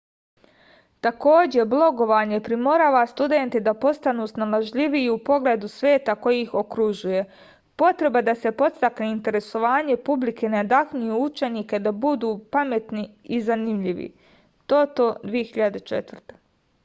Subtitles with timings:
[1.05, 7.19] такође блоговање приморава студенте да постану сналажљивији у погледу света који их окружује”.
[7.83, 13.03] потреба да се подстакне интересовање публике надахњује ученике да буду паметни
[13.39, 14.09] и занимљиви
[14.75, 16.41] тото 2004